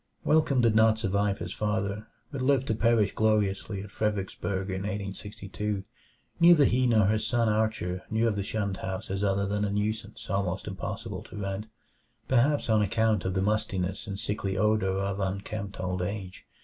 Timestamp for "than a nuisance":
9.45-10.27